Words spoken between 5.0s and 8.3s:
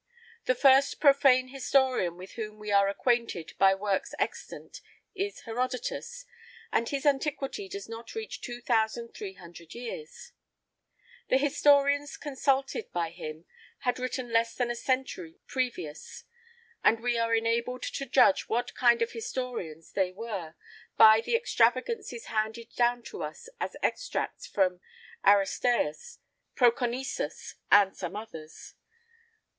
is Herodotus, and his antiquity does not